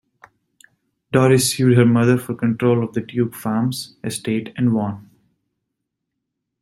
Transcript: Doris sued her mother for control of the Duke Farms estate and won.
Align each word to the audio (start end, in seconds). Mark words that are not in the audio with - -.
Doris 1.11 1.51
sued 1.53 1.77
her 1.77 1.85
mother 1.85 2.17
for 2.17 2.33
control 2.33 2.83
of 2.83 2.93
the 2.95 3.01
Duke 3.01 3.35
Farms 3.35 3.97
estate 4.03 4.51
and 4.57 4.73
won. 4.73 5.11